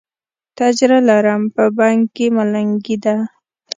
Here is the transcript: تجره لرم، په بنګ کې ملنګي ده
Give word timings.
تجره 0.57 0.99
لرم، 1.09 1.41
په 1.55 1.63
بنګ 1.77 1.99
کې 2.15 2.25
ملنګي 2.35 2.97
ده 3.03 3.15